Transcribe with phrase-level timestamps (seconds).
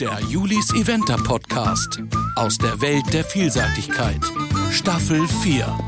[0.00, 2.02] Der Julis Eventer Podcast
[2.34, 4.20] aus der Welt der Vielseitigkeit.
[4.72, 5.78] Staffel 4.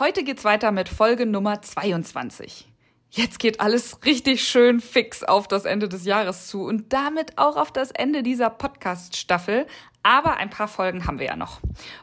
[0.00, 2.68] Heute geht's weiter mit Folge Nummer 22.
[3.10, 7.56] Jetzt geht alles richtig schön fix auf das Ende des Jahres zu und damit auch
[7.56, 9.66] auf das Ende dieser Podcast-Staffel.
[10.08, 11.60] Aber ein paar Folgen haben wir ja noch.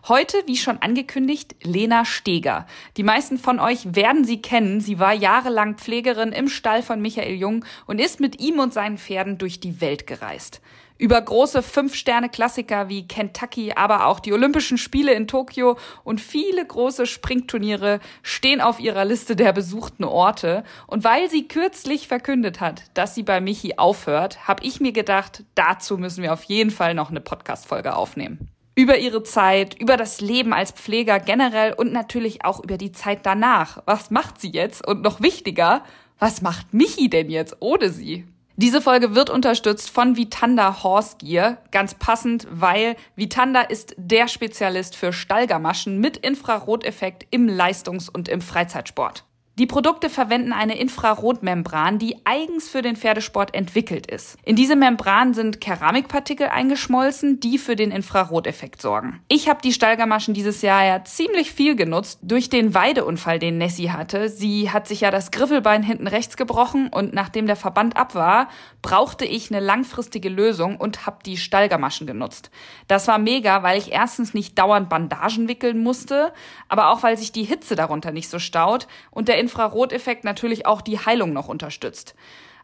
[0.08, 2.68] Heute, wie schon angekündigt, Lena Steger.
[2.98, 4.80] Die meisten von euch werden sie kennen.
[4.80, 9.00] Sie war jahrelang Pflegerin im Stall von Michael Jung und ist mit ihm und seinen
[9.00, 10.62] Pferden durch die Welt gereist.
[10.98, 17.06] Über große Fünf-Sterne-Klassiker wie Kentucky, aber auch die Olympischen Spiele in Tokio und viele große
[17.06, 20.64] Springturniere stehen auf ihrer Liste der besuchten Orte.
[20.88, 25.44] Und weil sie kürzlich verkündet hat, dass sie bei Michi aufhört, habe ich mir gedacht,
[25.56, 30.20] dazu müssen wir auf jeden Fall noch eine Podcast-Folge aufnehmen über ihre Zeit, über das
[30.20, 33.82] Leben als Pfleger generell und natürlich auch über die Zeit danach.
[33.86, 34.86] Was macht sie jetzt?
[34.86, 35.82] Und noch wichtiger,
[36.20, 38.26] was macht Michi denn jetzt ohne sie?
[38.58, 41.58] Diese Folge wird unterstützt von Vitanda Horse Gear.
[41.72, 48.40] Ganz passend, weil Vitanda ist der Spezialist für Stallgamaschen mit Infraroteffekt im Leistungs- und im
[48.40, 49.26] Freizeitsport.
[49.58, 54.38] Die Produkte verwenden eine Infrarotmembran, die eigens für den Pferdesport entwickelt ist.
[54.44, 59.22] In diese Membran sind Keramikpartikel eingeschmolzen, die für den Infraroteffekt sorgen.
[59.30, 63.92] Ich habe die Stallgamaschen dieses Jahr ja ziemlich viel genutzt durch den Weideunfall, den Nessie
[63.92, 64.28] hatte.
[64.28, 68.50] Sie hat sich ja das Griffelbein hinten rechts gebrochen und nachdem der Verband ab war,
[68.82, 72.52] brauchte ich eine langfristige Lösung und habe die Stallgamaschen genutzt.
[72.90, 76.34] Das war mega, weil ich erstens nicht dauernd Bandagen wickeln musste,
[76.68, 80.82] aber auch weil sich die Hitze darunter nicht so staut und der Infraroteffekt natürlich auch
[80.82, 82.16] die Heilung noch unterstützt.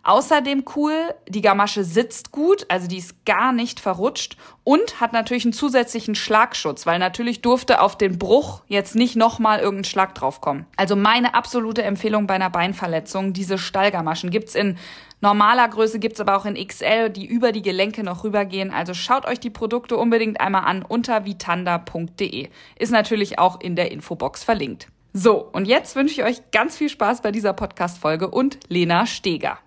[0.04, 5.46] Außerdem cool, die Gamasche sitzt gut, also die ist gar nicht verrutscht und hat natürlich
[5.46, 10.66] einen zusätzlichen Schlagschutz, weil natürlich durfte auf den Bruch jetzt nicht nochmal irgendein Schlag draufkommen.
[10.76, 14.78] Also meine absolute Empfehlung bei einer Beinverletzung, diese Stallgamaschen gibt's in
[15.22, 18.72] normaler Größe, gibt's aber auch in XL, die über die Gelenke noch rübergehen.
[18.72, 22.50] Also schaut euch die Produkte unbedingt einmal an unter vitanda.de.
[22.80, 24.88] Ist natürlich auch in der Infobox verlinkt.
[25.14, 29.60] So, und jetzt wünsche ich euch ganz viel Spaß bei dieser Podcast-Folge und Lena Steger.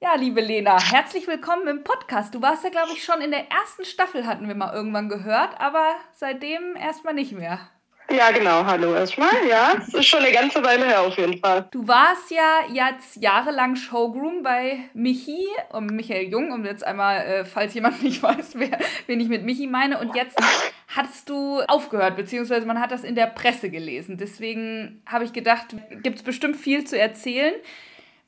[0.00, 2.34] Ja, liebe Lena, herzlich willkommen im Podcast.
[2.34, 5.58] Du warst ja, glaube ich, schon in der ersten Staffel, hatten wir mal irgendwann gehört,
[5.58, 7.70] aber seitdem erstmal nicht mehr.
[8.08, 8.64] Ja, genau.
[8.64, 9.30] Hallo erstmal.
[9.48, 11.66] Ja, es ist schon eine ganze Weile her auf jeden Fall.
[11.70, 17.44] Du warst ja jetzt jahrelang Showgroom bei Michi und Michael Jung, um jetzt einmal, äh,
[17.44, 19.98] falls jemand nicht weiß, wer, wen ich mit Michi meine.
[19.98, 20.36] Und jetzt
[20.88, 24.18] hast du aufgehört, beziehungsweise man hat das in der Presse gelesen.
[24.18, 27.54] Deswegen habe ich gedacht, gibt es bestimmt viel zu erzählen.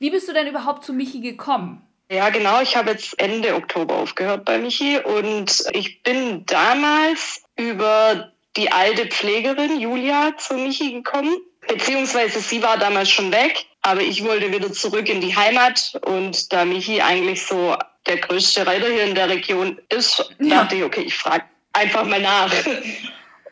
[0.00, 1.82] Wie bist du denn überhaupt zu Michi gekommen?
[2.10, 2.60] Ja, genau.
[2.62, 9.06] Ich habe jetzt Ende Oktober aufgehört bei Michi und ich bin damals über die alte
[9.06, 11.36] Pflegerin Julia zu Michi gekommen.
[11.68, 15.98] Beziehungsweise sie war damals schon weg, aber ich wollte wieder zurück in die Heimat.
[16.04, 17.76] Und da Michi eigentlich so
[18.06, 20.62] der größte Reiter hier in der Region ist, ja.
[20.62, 22.52] dachte ich, okay, ich frage einfach mal nach.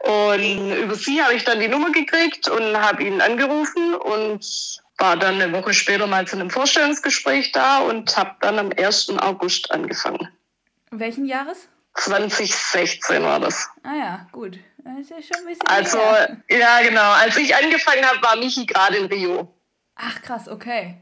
[0.00, 4.44] Und über sie habe ich dann die Nummer gekriegt und habe ihn angerufen und
[4.98, 9.18] war dann eine Woche später mal zu einem Vorstellungsgespräch da und habe dann am 1.
[9.18, 10.28] August angefangen.
[10.90, 11.68] Welchen Jahres?
[11.94, 13.68] 2016 war das.
[13.82, 14.58] Ah ja, gut.
[14.86, 16.42] Das ist ja schon ein bisschen Also, länger.
[16.48, 17.12] ja, genau.
[17.12, 19.52] Als ich angefangen habe, war Michi gerade in Rio.
[19.96, 20.98] Ach, krass, okay.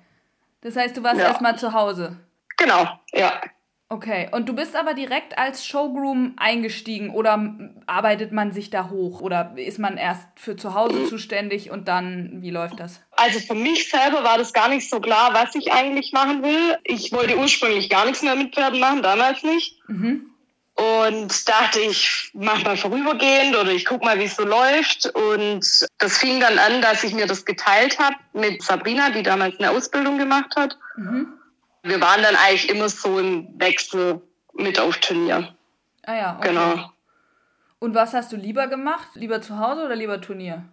[0.62, 1.26] Das heißt, du warst ja.
[1.26, 2.16] erstmal zu Hause.
[2.56, 3.42] Genau, ja.
[3.90, 9.20] Okay, und du bist aber direkt als Showgroom eingestiegen oder arbeitet man sich da hoch
[9.20, 11.06] oder ist man erst für zu Hause mhm.
[11.08, 13.02] zuständig und dann, wie läuft das?
[13.12, 16.78] Also für mich selber war das gar nicht so klar, was ich eigentlich machen will.
[16.84, 19.78] Ich wollte ursprünglich gar nichts mehr mit Pferden machen, damals nicht.
[19.88, 20.33] Mhm
[20.76, 25.06] und dachte, ich mach mal vorübergehend oder ich guck mal, wie es so läuft.
[25.14, 29.58] Und das fing dann an, dass ich mir das geteilt habe mit Sabrina, die damals
[29.58, 30.76] eine Ausbildung gemacht hat.
[30.96, 31.28] Mhm.
[31.82, 34.20] Wir waren dann eigentlich immer so im Wechsel
[34.54, 35.54] mit auf Turnier.
[36.02, 36.48] Ah ja, okay.
[36.48, 36.90] Genau.
[37.78, 39.08] Und was hast du lieber gemacht?
[39.14, 40.64] Lieber zu Hause oder lieber Turnier?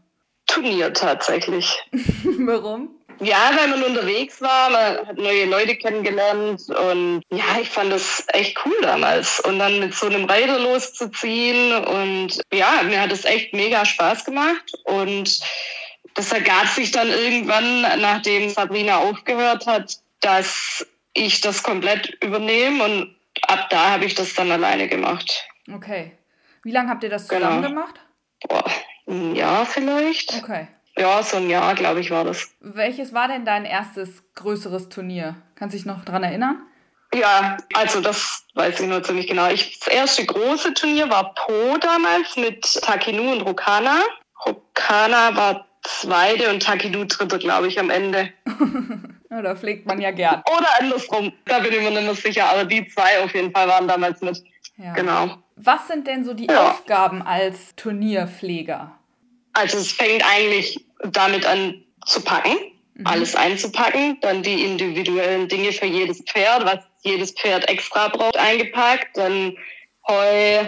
[0.48, 1.78] Turnier tatsächlich.
[2.40, 2.90] Warum?
[3.24, 8.26] Ja, weil man unterwegs war, man hat neue Leute kennengelernt und ja, ich fand das
[8.30, 9.40] echt cool damals.
[9.42, 14.26] Und dann mit so einem Reiter loszuziehen und ja, mir hat es echt mega Spaß
[14.26, 15.40] gemacht und
[16.16, 23.16] das ergab sich dann irgendwann, nachdem Sabrina aufgehört hat, dass ich das komplett übernehme und
[23.48, 25.48] ab da habe ich das dann alleine gemacht.
[25.72, 26.14] Okay.
[26.64, 27.76] Wie lange habt ihr das zusammen genau.
[27.76, 28.00] gemacht?
[28.48, 28.72] Boah,
[29.08, 30.34] ein Jahr vielleicht.
[30.34, 30.68] Okay.
[30.98, 32.50] Ja, so ein Jahr, glaube ich, war das.
[32.60, 35.36] Welches war denn dein erstes größeres Turnier?
[35.56, 36.62] Kannst du dich noch daran erinnern?
[37.14, 39.50] Ja, also das weiß ich nur ziemlich genau.
[39.50, 44.00] Ich, das erste große Turnier war Po damals mit Takinu und Rukana.
[44.46, 48.30] Rukana war zweite und Takidu dritte, glaube ich, am Ende.
[49.30, 50.42] ja, da pflegt man ja gern.
[50.58, 53.68] Oder andersrum, da bin ich mir nicht mehr sicher, aber die zwei auf jeden Fall
[53.68, 54.42] waren damals mit.
[54.78, 54.94] Ja.
[54.94, 55.38] Genau.
[55.58, 56.72] Was sind denn so die ja.
[56.72, 58.98] Aufgaben als Turnierpfleger?
[59.54, 62.56] Also es fängt eigentlich damit an zu packen,
[62.96, 63.08] mhm.
[63.08, 69.18] alles einzupacken, dann die individuellen Dinge für jedes Pferd, was jedes Pferd extra braucht, eingepackt,
[69.18, 69.58] dann
[70.08, 70.66] Heu,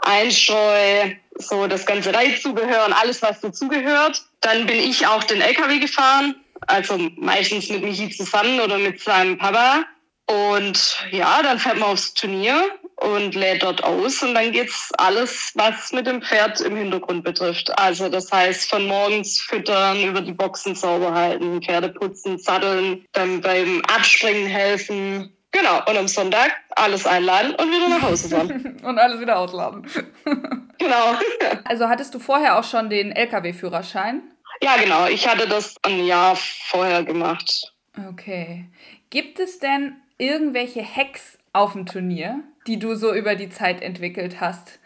[0.00, 4.22] Einstreu, so das ganze Reitzubehör und alles, was dazugehört.
[4.40, 6.36] Dann bin ich auch den LKW gefahren,
[6.66, 9.84] also meistens mit Michi zusammen oder mit seinem Papa.
[10.26, 15.52] Und ja, dann fährt man aufs Turnier und lädt dort aus und dann geht's alles,
[15.54, 17.76] was mit dem Pferd im Hintergrund betrifft.
[17.78, 23.40] Also das heißt von morgens füttern, über die Boxen sauber halten, Pferde putzen, satteln, dann
[23.40, 25.32] beim Abspringen helfen.
[25.52, 28.78] Genau, und am Sonntag alles einladen und wieder nach Hause fahren.
[28.82, 29.86] und alles wieder ausladen.
[30.78, 31.14] genau.
[31.64, 34.22] Also hattest du vorher auch schon den Lkw-Führerschein?
[34.62, 35.06] Ja, genau.
[35.06, 37.72] Ich hatte das ein Jahr vorher gemacht.
[38.08, 38.66] Okay.
[39.10, 44.40] Gibt es denn irgendwelche Hacks auf dem Turnier, die du so über die Zeit entwickelt
[44.40, 44.78] hast?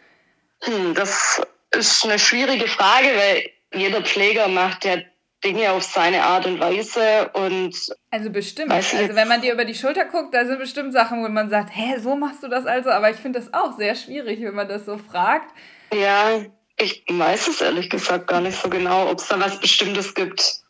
[0.63, 4.97] Hm, das ist eine schwierige Frage, weil jeder Pfleger macht ja
[5.43, 7.75] Dinge auf seine Art und Weise und
[8.11, 8.71] also bestimmt.
[8.71, 11.71] Also wenn man dir über die Schulter guckt, da sind bestimmt Sachen, wo man sagt,
[11.73, 12.91] hä, so machst du das also.
[12.91, 15.51] Aber ich finde das auch sehr schwierig, wenn man das so fragt.
[15.95, 16.45] Ja,
[16.77, 20.61] ich weiß es ehrlich gesagt gar nicht so genau, ob es da was Bestimmtes gibt.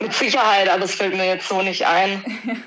[0.00, 2.24] Mit Sicherheit, aber es fällt mir jetzt so nicht ein.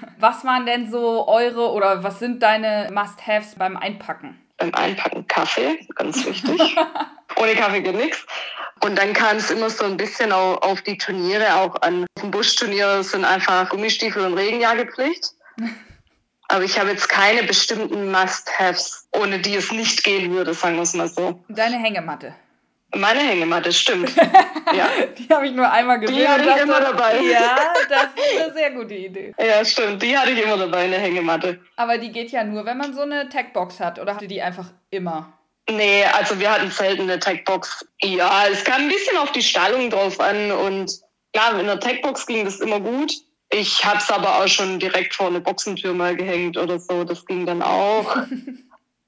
[0.20, 4.40] Was waren denn so eure oder was sind deine Must-Haves beim Einpacken?
[4.58, 6.76] Beim Einpacken Kaffee, ganz wichtig.
[7.36, 8.26] Ohne Kaffee geht nichts.
[8.82, 12.06] Und dann kam es immer so ein bisschen auf, auf die Turniere auch an.
[12.16, 15.32] Auf dem Buschturnier sind einfach Gummistiefel und Regenjacke Pflicht.
[16.50, 20.84] Aber ich habe jetzt keine bestimmten Must-Haves, ohne die es nicht gehen würde, sagen wir
[20.84, 21.44] es mal so.
[21.50, 22.36] Deine Hängematte.
[22.96, 24.16] Meine Hängematte, stimmt.
[24.74, 24.88] ja.
[25.18, 26.18] Die habe ich nur einmal gesehen.
[26.18, 27.22] Die hatte ich immer dabei.
[27.22, 27.58] Ja,
[27.90, 29.34] das ist eine sehr gute Idee.
[29.40, 30.02] Ja, stimmt.
[30.02, 31.60] Die hatte ich immer dabei, eine Hängematte.
[31.76, 34.00] Aber die geht ja nur, wenn man so eine Tagbox hat.
[34.00, 35.34] Oder hatte die einfach immer?
[35.70, 37.86] Nee, also wir hatten selten eine Tagbox.
[38.02, 40.52] Ja, es kam ein bisschen auf die Stallung drauf an.
[40.52, 41.00] Und
[41.34, 43.14] klar, in der Tagbox ging das immer gut.
[43.52, 47.04] Ich habe es aber auch schon direkt vor eine Boxentür mal gehängt oder so.
[47.04, 48.18] Das ging dann auch.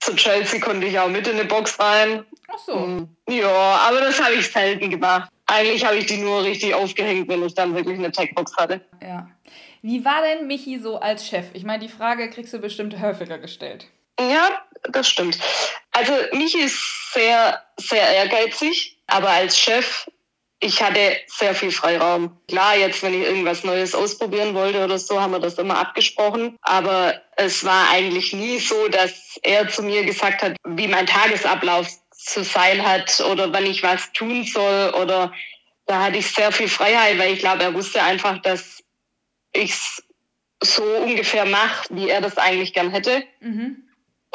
[0.05, 2.23] Zu Chelsea konnte ich auch mit in eine Box rein.
[2.47, 2.75] Ach so.
[2.75, 5.31] Mm, ja, aber das habe ich selten gemacht.
[5.47, 8.81] Eigentlich habe ich die nur richtig aufgehängt, wenn ich dann wirklich eine Tagbox hatte.
[9.01, 9.27] Ja.
[9.81, 11.47] Wie war denn Michi so als Chef?
[11.53, 13.87] Ich meine, die Frage kriegst du bestimmt häufiger gestellt.
[14.19, 15.39] Ja, das stimmt.
[15.91, 20.07] Also Michi ist sehr, sehr ehrgeizig, aber als Chef
[20.65, 22.35] ich hatte sehr viel Freiraum.
[22.47, 26.57] Klar, jetzt, wenn ich irgendwas Neues ausprobieren wollte oder so, haben wir das immer abgesprochen.
[26.61, 31.87] Aber es war eigentlich nie so, dass er zu mir gesagt hat, wie mein Tagesablauf
[32.11, 35.31] zu sein hat oder wann ich was tun soll oder
[35.85, 38.83] da hatte ich sehr viel Freiheit, weil ich glaube, er wusste einfach, dass
[39.53, 40.03] ich es
[40.63, 43.23] so ungefähr mache, wie er das eigentlich gern hätte.
[43.39, 43.84] Mhm.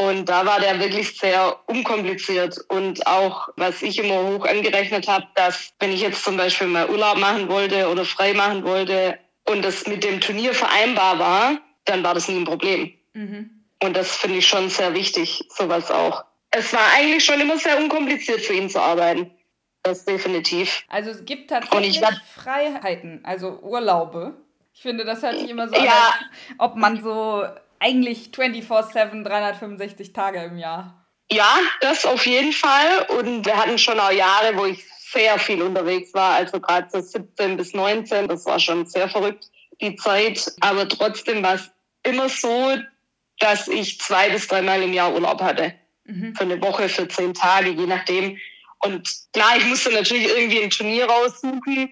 [0.01, 2.57] Und da war der wirklich sehr unkompliziert.
[2.69, 6.89] Und auch, was ich immer hoch angerechnet habe, dass wenn ich jetzt zum Beispiel mal
[6.89, 12.03] Urlaub machen wollte oder frei machen wollte und das mit dem Turnier vereinbar war, dann
[12.03, 12.95] war das nie ein Problem.
[13.13, 13.51] Mhm.
[13.83, 16.25] Und das finde ich schon sehr wichtig, sowas auch.
[16.51, 19.31] Es war eigentlich schon immer sehr unkompliziert für ihn zu arbeiten.
[19.83, 20.83] Das definitiv.
[20.89, 22.01] Also es gibt tatsächlich
[22.35, 24.35] Freiheiten, also Urlaube.
[24.73, 25.83] Ich finde, das hört sich immer so ja.
[25.83, 27.45] an, ob man so
[27.81, 31.07] eigentlich 24-7, 365 Tage im Jahr.
[31.33, 33.07] Ja, das auf jeden Fall.
[33.19, 36.35] Und wir hatten schon auch Jahre, wo ich sehr viel unterwegs war.
[36.37, 39.47] Also gerade so 17 bis 19, das war schon sehr verrückt,
[39.81, 40.53] die Zeit.
[40.61, 41.71] Aber trotzdem war es
[42.03, 42.77] immer so,
[43.39, 45.75] dass ich zwei bis dreimal im Jahr Urlaub hatte.
[46.05, 46.35] Mhm.
[46.35, 48.39] Für eine Woche, für zehn Tage, je nachdem.
[48.81, 51.91] Und klar, ich musste natürlich irgendwie ein Turnier raussuchen,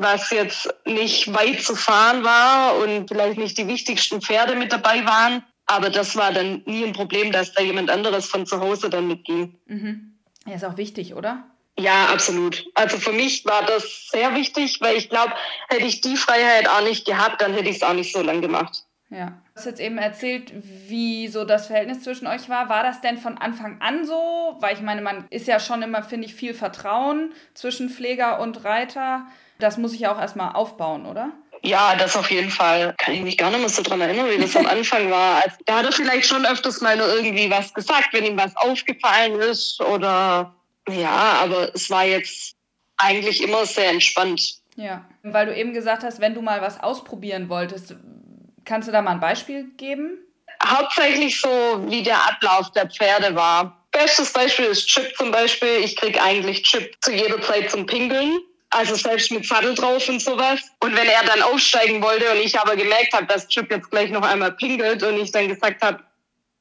[0.00, 5.04] was jetzt nicht weit zu fahren war und vielleicht nicht die wichtigsten Pferde mit dabei
[5.04, 5.44] waren.
[5.66, 9.06] Aber das war dann nie ein Problem, dass da jemand anderes von zu Hause dann
[9.06, 9.56] mitging.
[9.66, 10.18] Mhm.
[10.46, 11.44] Ja, ist auch wichtig, oder?
[11.78, 12.66] Ja, absolut.
[12.74, 15.32] Also für mich war das sehr wichtig, weil ich glaube,
[15.68, 18.40] hätte ich die Freiheit auch nicht gehabt, dann hätte ich es auch nicht so lange
[18.40, 18.84] gemacht.
[19.10, 19.26] Ja.
[19.26, 20.52] Du hast jetzt eben erzählt,
[20.88, 22.68] wie so das Verhältnis zwischen euch war.
[22.68, 24.56] War das denn von Anfang an so?
[24.60, 28.64] Weil ich meine, man ist ja schon immer, finde ich, viel Vertrauen zwischen Pfleger und
[28.64, 29.26] Reiter.
[29.60, 31.32] Das muss ich ja auch erstmal aufbauen, oder?
[31.62, 32.94] Ja, das auf jeden Fall.
[32.98, 35.42] Kann ich mich gar nicht mehr so dran erinnern, wie das am Anfang war.
[35.42, 38.56] Also, da hat er vielleicht schon öfters mal nur irgendwie was gesagt, wenn ihm was
[38.56, 40.54] aufgefallen ist oder
[40.88, 42.56] ja, aber es war jetzt
[42.96, 44.54] eigentlich immer sehr entspannt.
[44.76, 47.94] Ja, weil du eben gesagt hast, wenn du mal was ausprobieren wolltest,
[48.64, 50.18] kannst du da mal ein Beispiel geben?
[50.64, 51.48] Hauptsächlich so,
[51.86, 53.84] wie der Ablauf der Pferde war.
[53.90, 55.80] Bestes Beispiel ist Chip zum Beispiel.
[55.82, 58.38] Ich kriege eigentlich Chip zu jeder Zeit zum Pingeln
[58.70, 60.60] Also selbst mit Sattel drauf und sowas.
[60.80, 64.10] Und wenn er dann aufsteigen wollte und ich aber gemerkt habe, dass Chip jetzt gleich
[64.10, 66.00] noch einmal pinkelt und ich dann gesagt habe,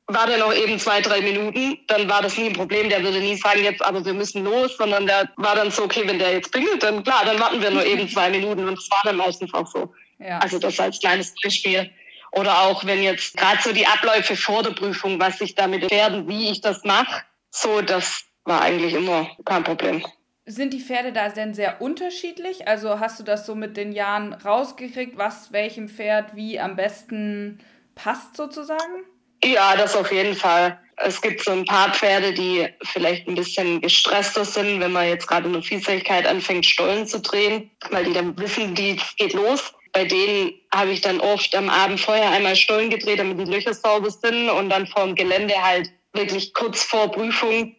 [0.07, 2.89] warte noch eben zwei, drei Minuten, dann war das nie ein Problem.
[2.89, 6.01] Der würde nie sagen, jetzt aber wir müssen los, sondern der war dann so, okay,
[6.05, 8.89] wenn der jetzt pinkelt, dann klar, dann warten wir nur eben zwei Minuten und es
[8.89, 9.93] war dann meistens auch so.
[10.17, 10.39] Ja.
[10.39, 11.91] Also das als kleines Beispiel.
[12.31, 16.27] Oder auch wenn jetzt gerade so die Abläufe vor der Prüfung, was ich damit werden,
[16.27, 20.05] wie ich das mache, so, das war eigentlich immer kein Problem.
[20.51, 22.67] Sind die Pferde da denn sehr unterschiedlich?
[22.67, 27.59] Also hast du das so mit den Jahren rausgekriegt, was welchem Pferd wie am besten
[27.93, 29.05] passt sozusagen?
[29.43, 30.79] Ja, das auf jeden Fall.
[30.95, 35.27] Es gibt so ein paar Pferde, die vielleicht ein bisschen gestresster sind, wenn man jetzt
[35.27, 39.71] gerade in der Vielseitigkeit anfängt, Stollen zu drehen, weil die dann wissen, die geht los.
[39.93, 43.75] Bei denen habe ich dann oft am Abend vorher einmal Stollen gedreht, damit die Löcher
[43.75, 47.75] sauber sind und dann vor dem Gelände halt wirklich kurz vor Prüfung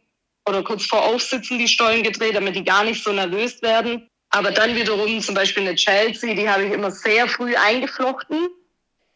[0.48, 4.08] oder kurz vor Aufsitzen die Stollen gedreht, damit die gar nicht so nervös werden.
[4.30, 8.48] Aber dann wiederum zum Beispiel eine Chelsea, die habe ich immer sehr früh eingeflochten,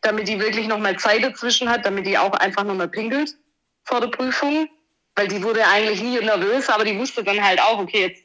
[0.02, 3.36] damit die wirklich nochmal Zeit dazwischen hat, damit die auch einfach nochmal pinkelt
[3.84, 4.68] vor der Prüfung.
[5.16, 8.22] Weil die wurde eigentlich nie nervös, aber die wusste dann halt auch, okay, jetzt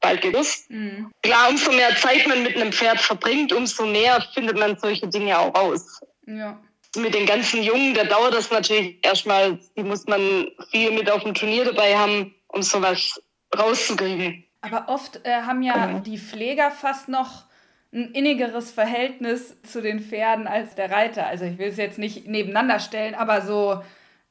[0.00, 0.64] bald geht es.
[0.68, 1.12] Mhm.
[1.22, 5.38] Klar, umso mehr Zeit man mit einem Pferd verbringt, umso mehr findet man solche Dinge
[5.38, 6.00] auch raus.
[6.26, 6.60] Ja
[6.96, 11.22] mit den ganzen Jungen, da dauert das natürlich erstmal, die muss man viel mit auf
[11.22, 13.20] dem Turnier dabei haben, um sowas
[13.56, 14.44] rauszukriegen.
[14.60, 15.98] Aber oft äh, haben ja genau.
[16.00, 17.44] die Pfleger fast noch
[17.92, 21.26] ein innigeres Verhältnis zu den Pferden als der Reiter.
[21.26, 23.82] Also ich will es jetzt nicht nebeneinander stellen, aber so,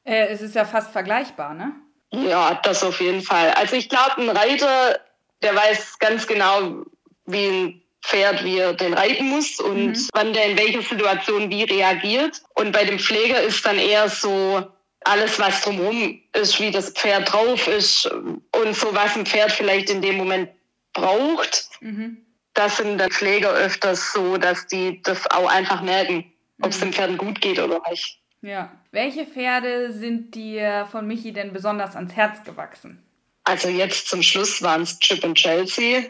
[0.04, 1.72] äh, es ist ja fast vergleichbar, ne?
[2.12, 3.50] Ja, das auf jeden Fall.
[3.52, 5.00] Also ich glaube, ein Reiter,
[5.42, 6.84] der weiß ganz genau,
[7.24, 10.08] wie ein Pferd, wie er den reiten muss und mhm.
[10.14, 12.40] wann der in welcher Situation wie reagiert.
[12.54, 14.64] Und bei dem Pfleger ist dann eher so
[15.04, 19.90] alles, was drumherum ist, wie das Pferd drauf ist und so, was ein Pferd vielleicht
[19.90, 20.50] in dem Moment
[20.92, 21.68] braucht.
[21.80, 22.18] Mhm.
[22.54, 26.24] Das sind dann Pfleger öfters so, dass die das auch einfach merken,
[26.62, 26.84] ob es mhm.
[26.84, 28.20] dem Pferd gut geht oder nicht.
[28.40, 28.70] Ja.
[28.92, 33.02] Welche Pferde sind dir von Michi denn besonders ans Herz gewachsen?
[33.44, 36.06] Also jetzt zum Schluss waren es Chip und Chelsea.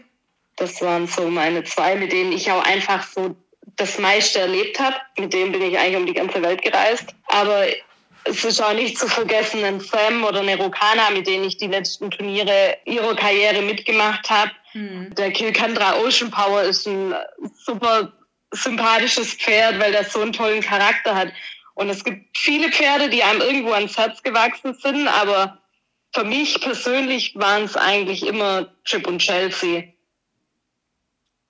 [0.57, 3.37] Das waren so meine zwei, mit denen ich auch einfach so
[3.77, 4.97] das meiste erlebt habe.
[5.19, 7.15] Mit denen bin ich eigentlich um die ganze Welt gereist.
[7.27, 7.67] Aber
[8.25, 11.69] es ist auch nicht zu vergessen, ein Sam oder eine Rokana, mit denen ich die
[11.69, 14.51] letzten Turniere ihrer Karriere mitgemacht habe.
[14.75, 15.15] Mhm.
[15.15, 17.15] Der Kilkandra Ocean Power ist ein
[17.65, 18.13] super
[18.53, 21.29] sympathisches Pferd, weil das so einen tollen Charakter hat.
[21.75, 25.59] Und es gibt viele Pferde, die einem irgendwo ans Herz gewachsen sind, aber
[26.15, 29.85] für mich persönlich waren es eigentlich immer Chip und Chelsea.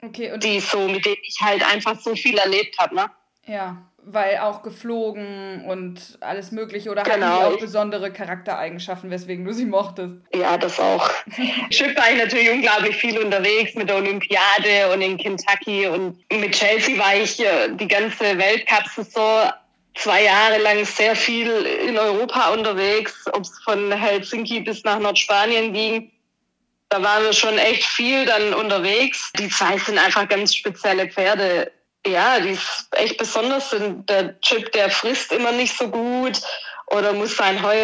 [0.01, 3.09] Okay, und die so, mit denen ich halt einfach so viel erlebt habe, ne?
[3.45, 3.77] Ja,
[4.09, 7.25] weil auch geflogen und alles Mögliche oder genau.
[7.25, 10.15] hatten die auch besondere Charaktereigenschaften, weswegen du sie mochtest?
[10.33, 11.09] Ja, das auch.
[11.69, 16.53] Chip war ich natürlich unglaublich viel unterwegs mit der Olympiade und in Kentucky und mit
[16.53, 19.51] Chelsea war ich die ganze Weltcup-Saison
[19.95, 25.73] zwei Jahre lang sehr viel in Europa unterwegs, ob es von Helsinki bis nach Nordspanien
[25.73, 26.11] ging.
[26.89, 29.31] Da waren wir schon echt viel dann unterwegs.
[29.37, 31.71] Die zwei sind einfach ganz spezielle Pferde.
[32.05, 34.09] Ja, die ist echt besonders sind.
[34.09, 36.41] Der Chip, der frisst immer nicht so gut
[36.87, 37.77] oder muss sein Heu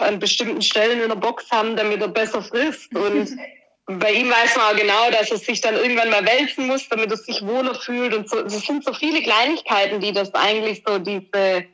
[0.00, 2.92] an bestimmten Stellen in der Box haben, damit er besser frisst.
[2.94, 3.36] Und
[3.86, 7.10] bei ihm weiß man auch genau, dass er sich dann irgendwann mal wälzen muss, damit
[7.10, 8.12] er sich wohler fühlt.
[8.14, 11.64] Und so, es sind so viele Kleinigkeiten, die das eigentlich so diese,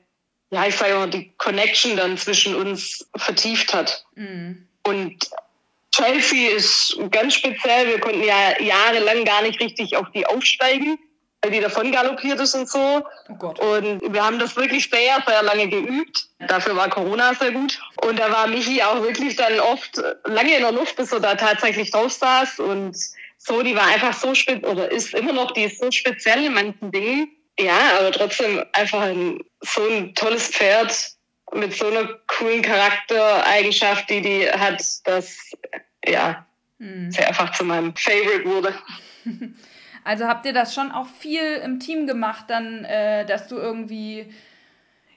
[0.50, 4.04] ja, ich sage mal, die Connection dann zwischen uns vertieft hat.
[4.14, 4.68] Mhm.
[4.82, 5.30] Und
[5.96, 7.88] Chelsea ist ganz speziell.
[7.88, 10.98] Wir konnten ja jahrelang gar nicht richtig auf die aufsteigen,
[11.42, 13.02] weil die davon galoppiert ist und so.
[13.40, 16.28] Oh und wir haben das wirklich sehr, sehr lange geübt.
[16.48, 17.80] Dafür war Corona sehr gut.
[18.02, 21.34] Und da war Michi auch wirklich dann oft lange in der Luft, bis er da
[21.34, 22.58] tatsächlich drauf saß.
[22.58, 22.94] Und
[23.38, 26.52] so, die war einfach so speziell, oder ist immer noch, die ist so speziell in
[26.52, 27.28] manchen Dingen.
[27.58, 31.15] Ja, aber trotzdem einfach ein, so ein tolles Pferd
[31.54, 35.52] mit so einer coolen Charaktereigenschaft, die die hat, dass
[36.04, 36.46] ja,
[36.78, 37.10] mhm.
[37.10, 38.74] sie einfach zu meinem Favorite wurde.
[40.06, 44.32] Also habt ihr das schon auch viel im Team gemacht, dann, äh, dass du irgendwie,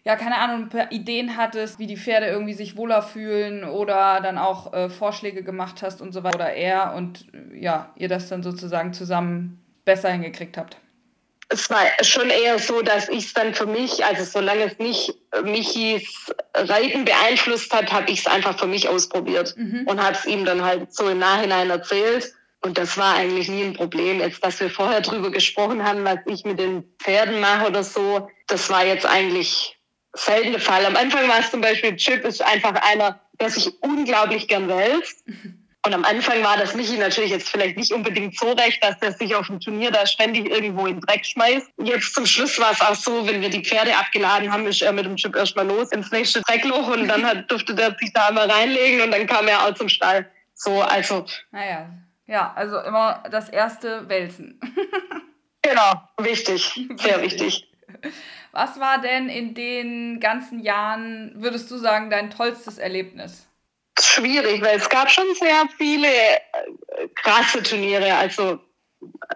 [0.03, 4.19] ja, keine Ahnung, ein paar Ideen hattest, wie die Pferde irgendwie sich wohler fühlen oder
[4.19, 8.29] dann auch äh, Vorschläge gemacht hast und so weiter oder er und ja, ihr das
[8.29, 10.77] dann sozusagen zusammen besser hingekriegt habt?
[11.49, 15.15] Es war schon eher so, dass ich es dann für mich, also solange es nicht
[15.43, 19.83] Michis Reiten beeinflusst hat, habe ich es einfach für mich ausprobiert mhm.
[19.87, 22.31] und habe es ihm dann halt so im Nachhinein erzählt.
[22.61, 24.19] Und das war eigentlich nie ein Problem.
[24.19, 28.29] Jetzt, dass wir vorher drüber gesprochen haben, was ich mit den Pferden mache oder so,
[28.47, 29.77] das war jetzt eigentlich
[30.13, 30.85] selten der Fall.
[30.85, 35.23] Am Anfang war es zum Beispiel, Chip ist einfach einer, der sich unglaublich gern wälzt.
[35.85, 39.13] Und am Anfang war das Michi natürlich jetzt vielleicht nicht unbedingt so recht, dass der
[39.13, 41.71] sich auf dem Turnier da ständig irgendwo in den Dreck schmeißt.
[41.77, 44.91] Jetzt zum Schluss war es auch so, wenn wir die Pferde abgeladen haben, ist er
[44.91, 48.29] mit dem Chip erstmal los ins nächste Dreckloch und dann hat, durfte der sich da
[48.31, 50.29] mal reinlegen und dann kam er auch zum Stall.
[50.53, 51.25] So, also.
[51.51, 51.89] Naja,
[52.27, 54.59] ja, also immer das erste Wälzen.
[55.61, 57.67] genau, wichtig, sehr wichtig.
[58.51, 63.48] Was war denn in den ganzen Jahren, würdest du sagen, dein tollstes Erlebnis?
[64.01, 68.15] Schwierig, weil es gab schon sehr viele äh, krasse Turniere.
[68.15, 68.59] Also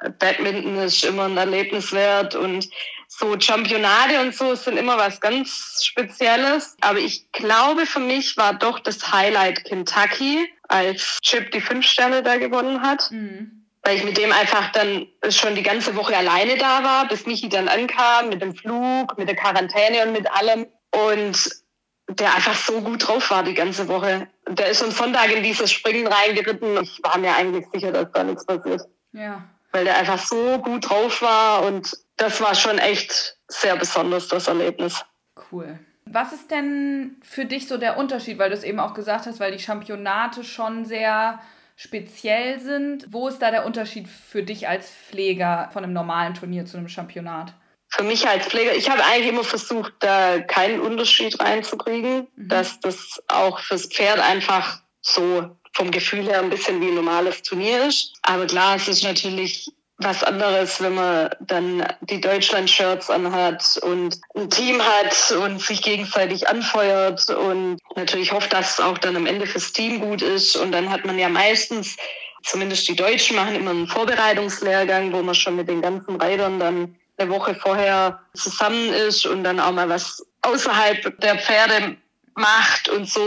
[0.01, 2.69] äh, Badminton ist immer ein Erlebnis wert und
[3.07, 6.75] so Championate und so sind immer was ganz Spezielles.
[6.81, 12.23] Aber ich glaube, für mich war doch das Highlight Kentucky, als Chip die fünf Sterne
[12.23, 13.11] da gewonnen hat.
[13.11, 17.25] Mhm weil ich mit dem einfach dann schon die ganze Woche alleine da war, bis
[17.25, 20.67] Michi dann ankam mit dem Flug, mit der Quarantäne und mit allem.
[20.91, 21.62] Und
[22.07, 24.27] der einfach so gut drauf war die ganze Woche.
[24.47, 26.81] Der ist am Sonntag in dieses Springen reingeritten.
[26.81, 28.81] Ich war mir eigentlich sicher, dass da nichts passiert.
[29.13, 29.43] Ja.
[29.71, 34.47] Weil der einfach so gut drauf war und das war schon echt sehr besonders, das
[34.47, 35.03] Erlebnis.
[35.51, 35.79] Cool.
[36.05, 39.39] Was ist denn für dich so der Unterschied, weil du es eben auch gesagt hast,
[39.39, 41.39] weil die Championate schon sehr
[41.75, 43.11] speziell sind.
[43.11, 46.87] Wo ist da der Unterschied für dich als Pfleger von einem normalen Turnier zu einem
[46.87, 47.53] Championat?
[47.95, 52.49] Für mich als Pfleger, ich habe eigentlich immer versucht, da keinen Unterschied reinzukriegen, mhm.
[52.49, 57.43] dass das auch fürs Pferd einfach so vom Gefühl her ein bisschen wie ein normales
[57.43, 58.13] Turnier ist.
[58.23, 64.49] Aber klar, es ist natürlich was anderes, wenn man dann die Deutschland-Shirts anhat und ein
[64.49, 69.45] Team hat und sich gegenseitig anfeuert und natürlich hofft, dass es auch dann am Ende
[69.45, 70.55] fürs Team gut ist.
[70.55, 71.95] Und dann hat man ja meistens,
[72.41, 76.95] zumindest die Deutschen machen immer einen Vorbereitungslehrgang, wo man schon mit den ganzen Reitern dann
[77.17, 81.97] eine Woche vorher zusammen ist und dann auch mal was außerhalb der Pferde
[82.35, 83.21] macht und so.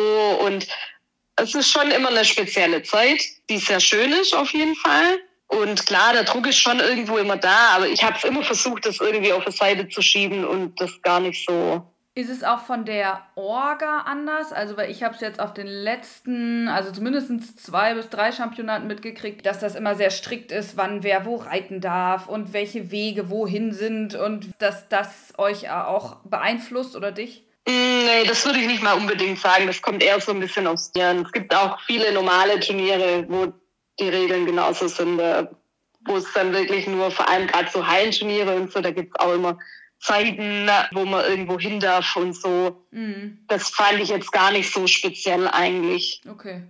[0.45, 0.67] Und
[1.37, 5.19] es ist schon immer eine spezielle Zeit, die sehr schön ist auf jeden Fall.
[5.49, 8.85] Und klar, der Druck ist schon irgendwo immer da, aber ich habe es immer versucht,
[8.85, 11.87] das irgendwie auf die Seite zu schieben und das gar nicht so.
[12.17, 14.51] Ist es auch von der Orga anders?
[14.51, 18.87] Also, weil ich habe es jetzt auf den letzten, also zumindest zwei bis drei Championaten
[18.87, 23.29] mitgekriegt, dass das immer sehr strikt ist, wann wer wo reiten darf und welche Wege
[23.29, 27.45] wohin sind und dass das euch auch beeinflusst oder dich?
[27.69, 29.67] Mm, nee, das würde ich nicht mal unbedingt sagen.
[29.67, 31.21] Das kommt eher so ein bisschen aufs Tieren.
[31.27, 33.53] Es gibt auch viele normale Turniere, wo
[34.01, 35.47] die Regeln genauso sind, äh,
[36.07, 39.21] wo es dann wirklich nur, vor allem gerade so Hallenturniere und so, da gibt es
[39.21, 39.59] auch immer
[39.99, 42.85] Zeiten, wo man irgendwo hin darf und so.
[42.91, 43.39] Mhm.
[43.49, 46.21] Das fand ich jetzt gar nicht so speziell eigentlich.
[46.31, 46.63] Okay.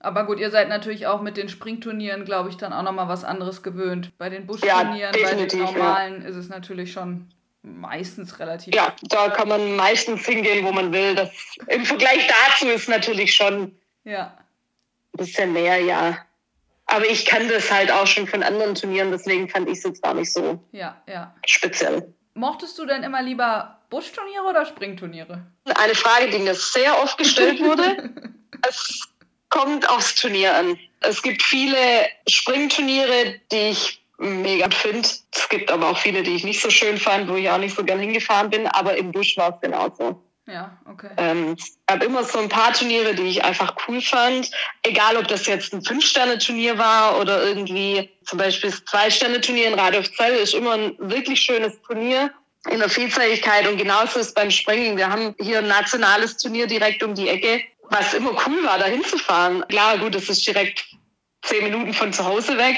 [0.00, 3.22] Aber gut, ihr seid natürlich auch mit den Springturnieren, glaube ich, dann auch nochmal was
[3.22, 4.16] anderes gewöhnt.
[4.16, 6.28] Bei den Buschturnieren, ja, bei den normalen ja.
[6.28, 7.28] ist es natürlich schon
[7.62, 8.74] meistens relativ.
[8.74, 11.14] Ja, da kann man meistens hingehen, wo man will.
[11.14, 11.30] Das,
[11.68, 14.38] Im Vergleich dazu ist natürlich schon ja.
[15.12, 16.18] ein bisschen mehr, ja.
[16.86, 20.02] Aber ich kann das halt auch schon von anderen Turnieren, deswegen fand ich es jetzt
[20.02, 21.34] gar nicht so ja, ja.
[21.46, 22.12] speziell.
[22.34, 25.46] Mochtest du denn immer lieber Buschturniere oder Springturniere?
[25.76, 28.10] Eine Frage, die mir sehr oft gestellt wurde.
[28.68, 29.08] es
[29.48, 30.78] kommt aufs Turnier an.
[31.00, 31.76] Es gibt viele
[32.28, 35.08] Springturniere, die ich mega finde.
[35.34, 37.74] Es gibt aber auch viele, die ich nicht so schön fand, wo ich auch nicht
[37.74, 38.66] so gern hingefahren bin.
[38.68, 40.22] Aber im Busch war es genauso.
[40.46, 41.10] Ja, okay.
[41.16, 44.50] Ähm, gab immer so ein paar Turniere, die ich einfach cool fand.
[44.82, 50.34] Egal, ob das jetzt ein Fünf-Sterne-Turnier war oder irgendwie zum Beispiel das Zwei-Sterne-Turnier in Radolfzell
[50.34, 52.32] ist immer ein wirklich schönes Turnier
[52.68, 53.68] in der Vielseitigkeit.
[53.68, 54.96] Und genauso ist beim Springen.
[54.96, 58.86] Wir haben hier ein nationales Turnier direkt um die Ecke, was immer cool war, da
[58.86, 59.64] hinzufahren.
[59.68, 60.84] Klar, gut, es ist direkt
[61.42, 62.76] zehn Minuten von zu Hause weg.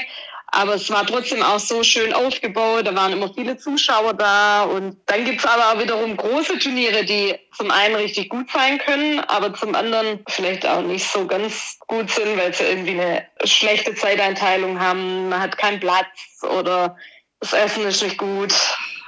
[0.55, 4.61] Aber es war trotzdem auch so schön aufgebaut, da waren immer viele Zuschauer da.
[4.61, 9.19] Und dann gibt's aber auch wiederum große Turniere, die zum einen richtig gut sein können,
[9.21, 13.95] aber zum anderen vielleicht auch nicht so ganz gut sind, weil sie irgendwie eine schlechte
[13.95, 15.29] Zeiteinteilung haben.
[15.29, 16.05] Man hat keinen Platz
[16.43, 16.97] oder
[17.39, 18.53] das Essen ist nicht gut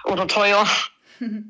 [0.06, 0.66] oder teuer.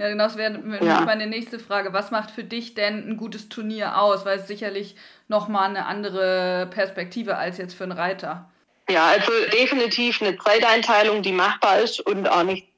[0.00, 1.00] Ja, genau, das wäre ja.
[1.00, 1.92] meine nächste Frage.
[1.92, 4.24] Was macht für dich denn ein gutes Turnier aus?
[4.24, 4.94] Weil es sicherlich
[5.26, 8.48] nochmal eine andere Perspektive als jetzt für einen Reiter.
[8.90, 12.68] Ja, also definitiv eine Zeiteinteilung, die machbar ist und auch nicht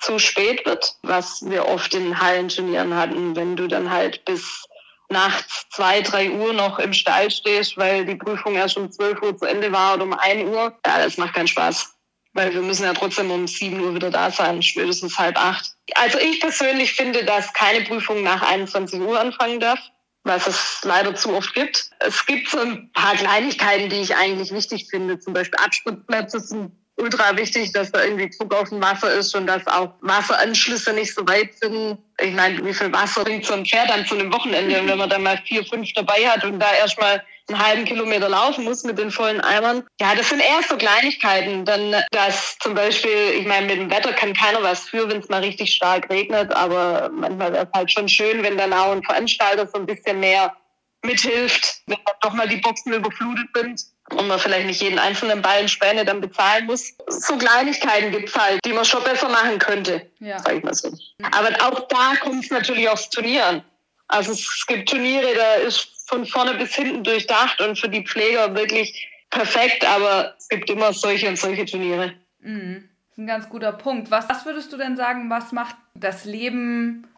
[0.00, 4.66] zu spät wird, was wir oft in Hallenturnieren hatten, wenn du dann halt bis
[5.08, 9.36] nachts zwei, drei Uhr noch im Stall stehst, weil die Prüfung erst um zwölf Uhr
[9.38, 10.76] zu Ende war oder um ein Uhr.
[10.84, 11.94] Ja, das macht keinen Spaß.
[12.34, 15.70] Weil wir müssen ja trotzdem um sieben Uhr wieder da sein, spätestens halb acht.
[15.94, 19.78] Also ich persönlich finde, dass keine Prüfung nach 21 Uhr anfangen darf
[20.26, 21.90] was es leider zu oft gibt.
[22.00, 25.18] Es gibt so ein paar Kleinigkeiten, die ich eigentlich wichtig finde.
[25.18, 29.46] Zum Beispiel Abspritzplätze sind ultra wichtig, dass da irgendwie Druck auf dem Wasser ist und
[29.46, 31.98] dass auch Wasseranschlüsse nicht so weit sind.
[32.20, 34.80] Ich meine, wie viel Wasser bringt so ein Pferd dann zu einem Wochenende?
[34.80, 38.28] Und wenn man dann mal vier, fünf dabei hat und da erstmal einen halben Kilometer
[38.28, 39.84] laufen muss mit den vollen Eimern.
[40.00, 41.64] Ja, das sind eher so Kleinigkeiten.
[41.64, 45.28] Dann, dass zum Beispiel, ich meine, mit dem Wetter kann keiner was für, wenn es
[45.28, 49.02] mal richtig stark regnet, aber manchmal wäre es halt schon schön, wenn dann auch ein
[49.02, 50.54] Veranstalter so ein bisschen mehr
[51.02, 55.42] mithilft, wenn dann doch mal die Boxen überflutet sind und man vielleicht nicht jeden einzelnen
[55.42, 56.94] Ballen Späne dann bezahlen muss.
[57.08, 60.38] So Kleinigkeiten gibt es halt, die man schon besser machen könnte, ja.
[60.38, 60.92] sag ich mal so.
[61.32, 63.64] Aber auch da kommt es natürlich aufs Turnier an.
[64.08, 68.54] Also es gibt Turniere, da ist von vorne bis hinten durchdacht und für die Pfleger
[68.54, 72.14] wirklich perfekt, aber es gibt immer solche und solche Turniere.
[72.40, 72.88] Mhm.
[73.08, 74.10] Das ist ein ganz guter Punkt.
[74.10, 77.08] Was, was würdest du denn sagen, was macht das Leben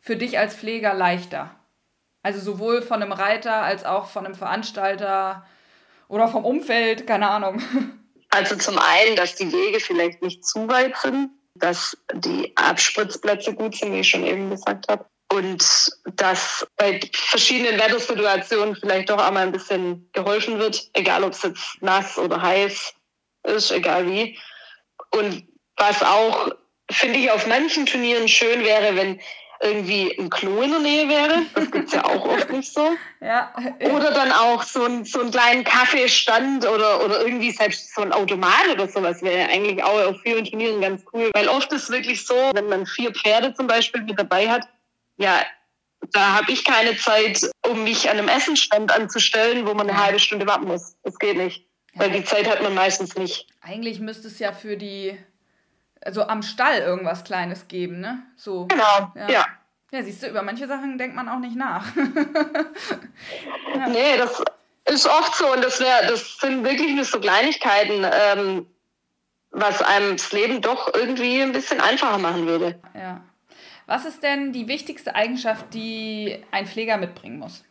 [0.00, 1.54] für dich als Pfleger leichter?
[2.22, 5.46] Also sowohl von einem Reiter als auch von einem Veranstalter
[6.08, 7.62] oder vom Umfeld, keine Ahnung.
[8.30, 13.76] Also zum einen, dass die Wege vielleicht nicht zu weit sind, dass die Abspritzplätze gut
[13.76, 15.06] sind, wie ich schon eben gesagt habe.
[15.32, 21.42] Und dass bei verschiedenen Wettersituationen vielleicht doch einmal ein bisschen geholfen wird, egal ob es
[21.42, 22.94] jetzt nass oder heiß
[23.44, 24.38] ist, egal wie.
[25.10, 26.50] Und was auch,
[26.90, 29.20] finde ich, auf manchen Turnieren schön wäre, wenn
[29.60, 31.42] irgendwie ein Klo in der Nähe wäre.
[31.54, 32.90] Das gibt es ja auch oft nicht so.
[33.22, 33.52] Ja.
[33.80, 38.12] Oder dann auch so, ein, so einen kleinen Kaffeestand oder, oder irgendwie selbst so ein
[38.12, 41.30] Automat oder sowas wäre eigentlich auch auf vielen Turnieren ganz cool.
[41.34, 44.68] Weil oft ist es wirklich so, wenn man vier Pferde zum Beispiel mit dabei hat,
[45.16, 45.44] ja,
[46.12, 50.18] da habe ich keine Zeit, um mich an einem Essenstand anzustellen, wo man eine halbe
[50.18, 50.96] Stunde warten muss.
[51.02, 51.66] Das geht nicht.
[51.94, 53.46] Weil die Zeit hat man meistens nicht.
[53.62, 55.18] Eigentlich müsste es ja für die
[56.06, 58.22] also am Stall irgendwas Kleines geben, ne?
[58.36, 58.66] So.
[58.66, 59.28] Genau, ja.
[59.28, 59.46] ja.
[59.92, 61.84] Ja, siehst du, über manche Sachen denkt man auch nicht nach.
[63.74, 63.88] ja.
[63.88, 64.42] Nee, das
[64.84, 68.66] ist oft so und das, wär, das sind wirklich nur so Kleinigkeiten, ähm,
[69.52, 72.80] was einem das Leben doch irgendwie ein bisschen einfacher machen würde.
[72.94, 73.22] Ja.
[73.86, 77.64] Was ist denn die wichtigste Eigenschaft, die ein Pfleger mitbringen muss?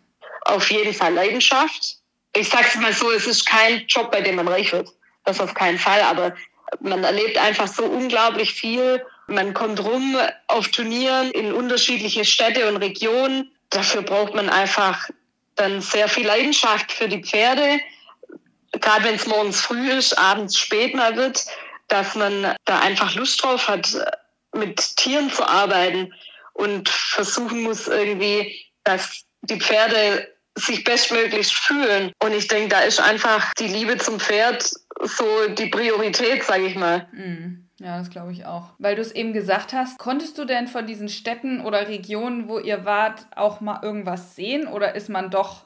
[0.45, 1.97] Auf jeden Fall Leidenschaft.
[2.33, 4.89] Ich sag's mal so, es ist kein Job, bei dem man reich wird.
[5.25, 6.33] Das auf keinen Fall, aber
[6.79, 9.03] man erlebt einfach so unglaublich viel.
[9.27, 13.51] Man kommt rum auf Turnieren in unterschiedliche Städte und Regionen.
[13.69, 15.09] Dafür braucht man einfach
[15.55, 17.79] dann sehr viel Leidenschaft für die Pferde.
[18.71, 21.45] Gerade wenn es morgens früh ist, abends spät mal wird,
[21.87, 23.95] dass man da einfach Lust drauf hat,
[24.55, 26.13] mit Tieren zu arbeiten
[26.53, 32.11] und versuchen muss irgendwie, dass die Pferde sich bestmöglichst fühlen.
[32.23, 34.63] Und ich denke, da ist einfach die Liebe zum Pferd
[35.01, 37.07] so die Priorität, sage ich mal.
[37.11, 37.69] Mhm.
[37.79, 38.69] Ja, das glaube ich auch.
[38.79, 42.57] Weil du es eben gesagt hast, konntest du denn von diesen Städten oder Regionen, wo
[42.57, 45.65] ihr wart, auch mal irgendwas sehen oder ist man doch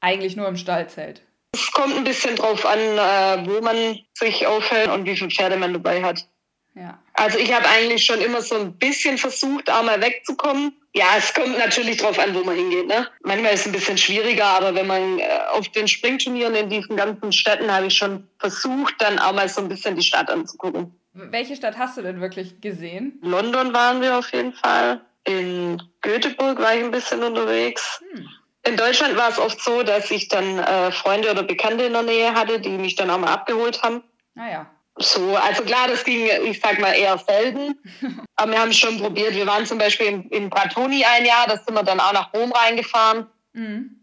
[0.00, 1.20] eigentlich nur im Stallzelt?
[1.52, 5.58] Es kommt ein bisschen drauf an, äh, wo man sich aufhält und wie viele Pferde
[5.58, 6.26] man dabei hat.
[6.74, 6.98] Ja.
[7.20, 10.72] Also ich habe eigentlich schon immer so ein bisschen versucht, auch mal wegzukommen.
[10.94, 12.86] Ja, es kommt natürlich drauf an, wo man hingeht.
[12.86, 13.06] Ne?
[13.24, 16.96] Manchmal ist es ein bisschen schwieriger, aber wenn man äh, auf den Springturnieren in diesen
[16.96, 20.94] ganzen Städten habe ich schon versucht, dann auch mal so ein bisschen die Stadt anzugucken.
[21.12, 23.18] Welche Stadt hast du denn wirklich gesehen?
[23.20, 25.02] London waren wir auf jeden Fall.
[25.24, 28.00] In Göteborg war ich ein bisschen unterwegs.
[28.14, 28.28] Hm.
[28.62, 32.02] In Deutschland war es oft so, dass ich dann äh, Freunde oder Bekannte in der
[32.02, 34.02] Nähe hatte, die mich dann auch mal abgeholt haben.
[34.34, 34.70] Naja.
[35.02, 37.78] So, also klar, das ging, ich sag mal, eher selten.
[38.36, 39.34] Aber wir haben es schon probiert.
[39.34, 42.34] Wir waren zum Beispiel in, in Bratoni ein Jahr, da sind wir dann auch nach
[42.34, 43.26] Rom reingefahren.
[43.54, 44.02] Mhm.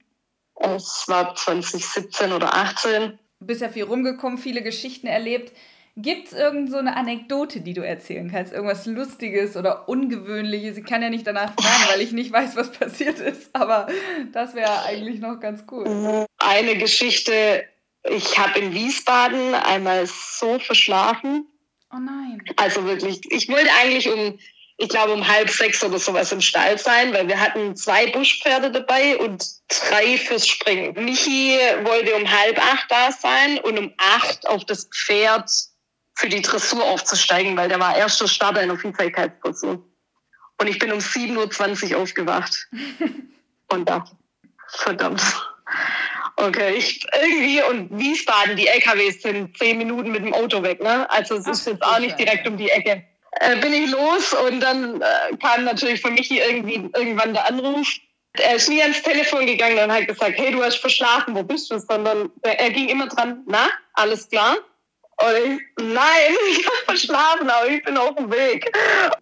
[0.59, 3.19] Es war 2017 oder 18.
[3.39, 5.53] Du bist ja viel rumgekommen, viele Geschichten erlebt.
[5.95, 8.53] Gibt es irgend so eine Anekdote, die du erzählen kannst?
[8.53, 10.77] Irgendwas Lustiges oder Ungewöhnliches?
[10.77, 13.49] Ich kann ja nicht danach fragen, weil ich nicht weiß, was passiert ist.
[13.53, 13.87] Aber
[14.31, 16.25] das wäre eigentlich noch ganz cool.
[16.39, 17.63] Eine Geschichte
[18.03, 21.47] ich habe in Wiesbaden einmal so verschlafen.
[21.91, 22.41] Oh nein.
[22.57, 24.37] Also wirklich, ich wollte eigentlich um,
[24.77, 28.71] ich glaube um halb sechs oder sowas im Stall sein, weil wir hatten zwei Buschpferde
[28.71, 30.93] dabei und drei fürs Springen.
[31.03, 35.49] Michi wollte um halb acht da sein und um acht auf das Pferd
[36.15, 39.83] für die Dressur aufzusteigen, weil der war erster Starter in der Vielseitigkeitsdressur.
[40.59, 42.67] Und ich bin um 7.20 Uhr aufgewacht.
[43.71, 44.03] und da,
[44.69, 45.21] verdammt.
[46.39, 51.09] Okay, ich, irgendwie und Wiesbaden, die LKWs sind zehn Minuten mit dem Auto weg, ne?
[51.09, 53.03] Also es ist jetzt auch nicht direkt um die Ecke.
[53.39, 57.87] Äh, bin ich los und dann äh, kam natürlich für mich irgendwie irgendwann der Anruf.
[58.33, 61.71] Er ist nie ans Telefon gegangen und hat gesagt, hey, du hast verschlafen, wo bist
[61.71, 61.79] du?
[61.79, 64.57] Sondern er ging immer dran, na, alles klar?
[65.19, 68.71] Und ich, nein, ich habe verschlafen, aber ich bin auf dem Weg.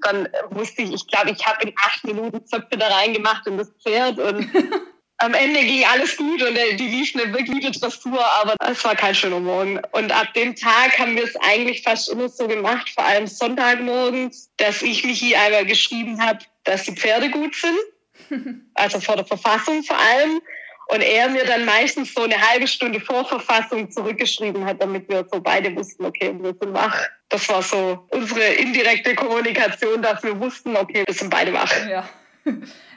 [0.01, 3.71] Dann wusste ich, ich glaube, ich habe in acht Minuten Zöpfe da reingemacht in das
[3.81, 4.49] Pferd und
[5.17, 8.95] am Ende ging alles gut und die liefen eine wirklich gute Dressur, aber es war
[8.95, 9.79] kein schöner Morgen.
[9.91, 14.51] Und ab dem Tag haben wir es eigentlich fast immer so gemacht, vor allem Sonntagmorgens,
[14.57, 19.25] dass ich mich hier einmal geschrieben habe, dass die Pferde gut sind, also vor der
[19.25, 20.41] Verfassung vor allem.
[20.87, 25.25] Und er mir dann meistens so eine halbe Stunde vor Verfassung zurückgeschrieben hat, damit wir
[25.31, 27.07] so beide wussten, okay, wir sind wach.
[27.29, 31.73] Das war so unsere indirekte Kommunikation, dass wir wussten, okay, wir sind beide wach.
[31.89, 32.07] Ja.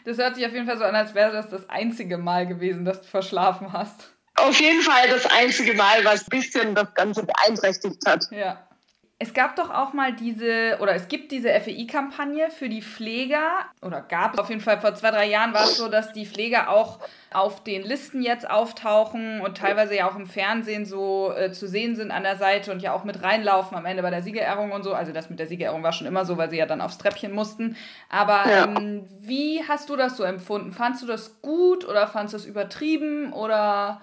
[0.09, 2.87] Das hört sich auf jeden Fall so an, als wäre das das einzige Mal gewesen,
[2.87, 4.11] dass du verschlafen hast.
[4.37, 8.25] Auf jeden Fall das einzige Mal, was ein bisschen das Ganze beeinträchtigt hat.
[8.31, 8.67] Ja.
[9.21, 14.01] Es gab doch auch mal diese, oder es gibt diese FEI-Kampagne für die Pfleger, oder
[14.01, 16.71] gab es auf jeden Fall vor zwei, drei Jahren war es so, dass die Pfleger
[16.71, 17.01] auch
[17.33, 21.97] auf den Listen jetzt auftauchen und teilweise ja auch im Fernsehen so äh, zu sehen
[21.97, 24.85] sind an der Seite und ja auch mit reinlaufen am Ende bei der Siegerehrung und
[24.85, 24.95] so.
[24.95, 27.33] Also das mit der Siegerehrung war schon immer so, weil sie ja dann aufs Treppchen
[27.33, 27.77] mussten.
[28.09, 28.65] Aber ja.
[28.67, 30.71] ähm, wie hast du das so empfunden?
[30.71, 34.01] Fandst du das gut oder fandst du es übertrieben oder?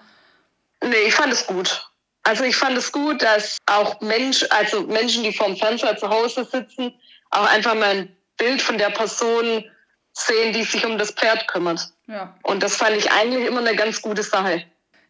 [0.84, 1.85] Nee, ich fand es gut.
[2.26, 6.44] Also ich fand es gut, dass auch Mensch, also Menschen, die vorm Fernseher zu Hause
[6.44, 6.92] sitzen,
[7.30, 9.64] auch einfach mal ein Bild von der Person
[10.12, 11.88] sehen, die sich um das Pferd kümmert.
[12.08, 12.36] Ja.
[12.42, 14.64] Und das fand ich eigentlich immer eine ganz gute Sache.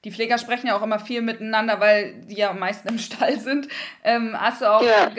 [0.04, 3.40] Die Pfleger sprechen ja auch immer viel miteinander, weil die ja am meisten im Stall
[3.40, 3.68] sind.
[4.04, 5.10] Ähm, hast du auch ja.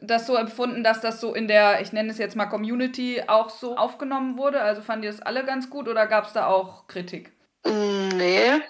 [0.00, 3.48] das so empfunden, dass das so in der, ich nenne es jetzt mal Community, auch
[3.48, 4.60] so aufgenommen wurde?
[4.60, 7.30] Also fanden die das alle ganz gut oder gab es da auch Kritik?
[7.64, 8.60] Mm, nee,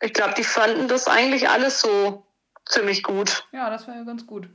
[0.00, 2.23] ich glaube, die fanden das eigentlich alles so
[2.66, 3.46] ziemlich gut.
[3.52, 4.48] Ja, das war ja ganz gut.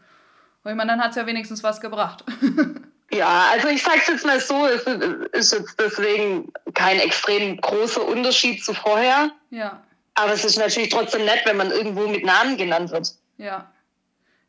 [0.64, 2.24] Weil ich meine, dann hat es ja wenigstens was gebracht.
[3.12, 8.64] ja, also ich sag's jetzt mal so, es ist jetzt deswegen kein extrem großer Unterschied
[8.64, 9.32] zu vorher.
[9.52, 9.82] Ja.
[10.16, 13.16] Aber es ist natürlich trotzdem nett, wenn man irgendwo mit Namen genannt wird.
[13.38, 13.72] Ja.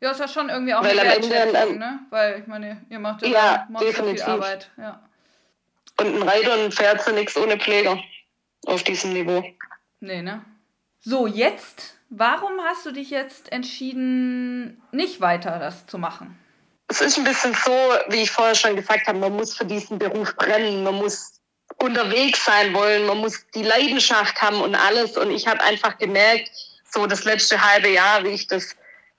[0.01, 1.99] Ja, ist ja schon irgendwie auch Weil eine Wertschätzung, Ende, ne?
[2.09, 4.23] Weil ich meine, ihr macht ja, ja definitiv.
[4.23, 4.71] viel Arbeit.
[4.75, 4.99] Ja.
[5.99, 7.99] Und ein Reiter und ein Pferd sind nichts ohne Pfleger
[8.65, 9.43] auf diesem Niveau.
[9.99, 10.43] Nee, ne?
[10.99, 16.37] So, jetzt Warum hast du dich jetzt entschieden, nicht weiter das zu machen?
[16.89, 17.71] Es ist ein bisschen so,
[18.09, 21.39] wie ich vorher schon gesagt habe, man muss für diesen Beruf brennen, man muss
[21.77, 25.15] unterwegs sein wollen, man muss die Leidenschaft haben und alles.
[25.15, 26.51] Und ich habe einfach gemerkt,
[26.93, 28.75] so das letzte halbe Jahr, wie ich das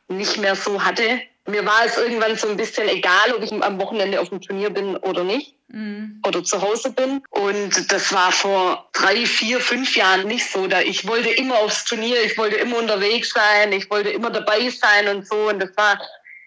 [0.09, 1.22] nicht mehr so hatte.
[1.48, 4.70] Mir war es irgendwann so ein bisschen egal, ob ich am Wochenende auf dem Turnier
[4.70, 6.20] bin oder nicht mhm.
[6.24, 7.22] oder zu Hause bin.
[7.31, 10.66] Und das war vor drei, vier, fünf Jahren nicht so.
[10.66, 14.70] Da ich wollte immer aufs Turnier, ich wollte immer unterwegs sein, ich wollte immer dabei
[14.70, 15.48] sein und so.
[15.48, 16.00] Und das war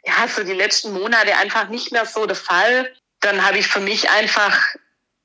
[0.05, 2.93] ja so die letzten Monate einfach nicht mehr so der Fall.
[3.19, 4.57] Dann habe ich für mich einfach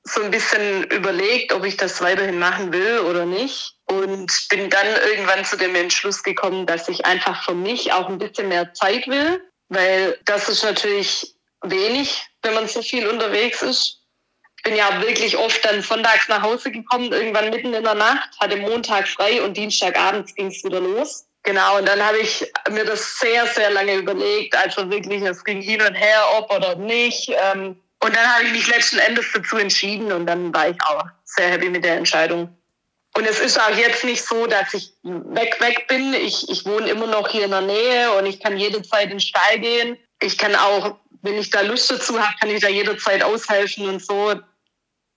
[0.02, 3.74] so ein bisschen überlegt, ob ich das weiterhin machen will oder nicht.
[3.86, 8.18] Und bin dann irgendwann zu dem Entschluss gekommen, dass ich einfach für mich auch ein
[8.18, 13.96] bisschen mehr Zeit will, weil das ist natürlich wenig, wenn man so viel unterwegs ist.
[14.58, 18.28] Ich bin ja wirklich oft dann sonntags nach Hause gekommen, irgendwann mitten in der Nacht,
[18.40, 21.26] hatte Montag frei und Dienstagabends ging es wieder los.
[21.44, 24.54] Genau, und dann habe ich mir das sehr, sehr lange überlegt.
[24.54, 27.30] Also wirklich, es ging hin und her, ob oder nicht.
[27.30, 31.04] Ähm, und dann habe ich mich letzten Endes dazu entschieden und dann war ich auch
[31.24, 32.54] sehr happy mit der Entscheidung.
[33.20, 36.14] Und es ist auch jetzt nicht so, dass ich weg, weg bin.
[36.14, 39.20] Ich, ich wohne immer noch hier in der Nähe und ich kann jederzeit in den
[39.20, 39.98] Stall gehen.
[40.22, 44.04] Ich kann auch wenn ich da Lust dazu habe, kann ich da jederzeit aushelfen und
[44.04, 44.34] so.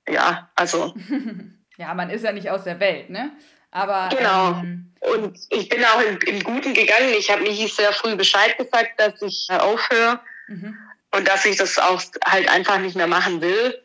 [0.07, 0.93] Ja, also.
[1.77, 3.31] ja, man ist ja nicht aus der Welt, ne?
[3.71, 4.09] Aber.
[4.15, 4.49] Genau.
[4.59, 7.13] Ähm, und ich bin auch im, im Guten gegangen.
[7.17, 10.77] Ich habe Michi sehr früh Bescheid gesagt, dass ich aufhöre mhm.
[11.11, 13.82] und dass ich das auch halt einfach nicht mehr machen will.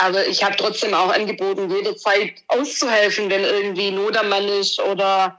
[0.00, 5.38] Aber ich habe trotzdem auch angeboten, jederzeit auszuhelfen, wenn irgendwie Not am Mann ist oder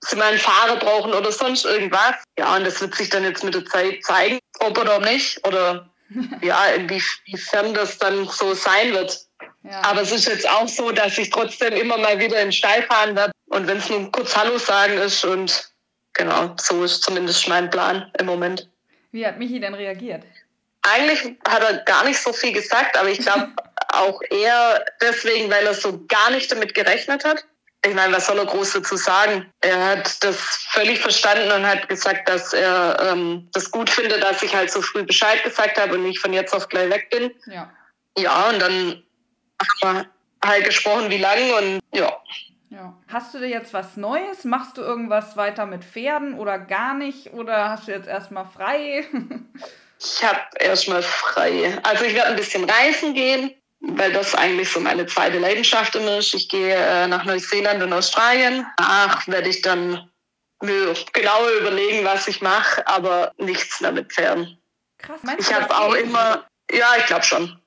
[0.00, 2.16] sie mal einen Fahrer brauchen oder sonst irgendwas.
[2.38, 5.46] Ja, und das wird sich dann jetzt mit der Zeit zeigen, ob oder nicht.
[5.46, 5.88] Oder
[6.42, 9.18] ja, inwiefern das dann so sein wird.
[9.62, 9.80] Ja.
[9.82, 13.16] Aber es ist jetzt auch so, dass ich trotzdem immer mal wieder in Stall fahren
[13.16, 13.32] werde.
[13.46, 15.72] Und wenn es nur kurz Hallo sagen ist und
[16.12, 18.68] genau, so ist zumindest mein Plan im Moment.
[19.10, 20.24] Wie hat Michi denn reagiert?
[20.82, 23.48] Eigentlich hat er gar nicht so viel gesagt, aber ich glaube
[23.92, 27.44] auch eher deswegen, weil er so gar nicht damit gerechnet hat
[27.86, 29.50] ich meine, was soll er groß dazu sagen?
[29.62, 30.36] Er hat das
[30.70, 34.82] völlig verstanden und hat gesagt, dass er ähm, das gut findet, dass ich halt so
[34.82, 37.30] früh Bescheid gesagt habe und nicht von jetzt auf gleich weg bin.
[37.46, 37.70] Ja.
[38.18, 39.02] Ja, und dann
[39.82, 40.06] haben wir
[40.44, 42.12] halt gesprochen, wie lange und ja.
[42.68, 42.96] Ja.
[43.08, 44.44] Hast du dir jetzt was Neues?
[44.44, 47.32] Machst du irgendwas weiter mit Pferden oder gar nicht?
[47.32, 49.06] Oder hast du jetzt erstmal frei?
[50.00, 51.78] ich habe erstmal frei.
[51.82, 56.18] Also ich werde ein bisschen reisen gehen weil das eigentlich so meine zweite Leidenschaft immer
[56.18, 56.34] ist.
[56.34, 58.66] Ich gehe äh, nach Neuseeland und Australien.
[58.76, 60.10] Danach werde ich dann
[60.62, 64.58] mir genauer überlegen, was ich mache, aber nichts mehr mit Pferden.
[64.98, 67.58] Krass, meinst ich habe auch immer, ja, ich glaube schon.